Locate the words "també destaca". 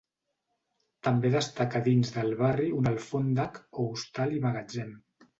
1.07-1.81